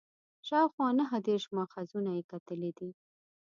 شاوخوا 0.47 0.87
نهه 0.99 1.17
دېرش 1.27 1.45
ماخذونه 1.57 2.11
یې 2.17 2.23
کتلي 2.31 2.71
دي. 2.77 2.89